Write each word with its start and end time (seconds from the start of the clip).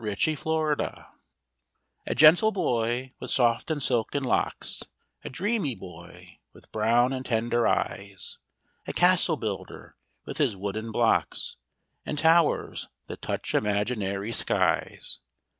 THE 0.03 0.15
CASTLE 0.15 0.45
BUILDER 0.57 1.05
A 2.07 2.15
gentle 2.15 2.51
boy, 2.51 3.13
with 3.19 3.29
soft 3.29 3.69
and 3.69 3.83
silken 3.83 4.23
locks 4.23 4.81
A 5.23 5.29
dreamy 5.29 5.75
boy, 5.75 6.39
with 6.53 6.71
brown 6.71 7.13
and 7.13 7.23
tender 7.23 7.67
eyes, 7.67 8.39
A 8.87 8.93
castle 8.93 9.37
builder, 9.37 9.95
with 10.25 10.39
his 10.39 10.55
wooden 10.55 10.91
blocks, 10.91 11.55
And 12.03 12.17
towers 12.17 12.87
that 13.05 13.21
touch 13.21 13.53
imaginary 13.53 14.31
skies. 14.31 15.19